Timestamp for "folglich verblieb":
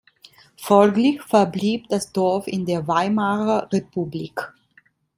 0.57-1.87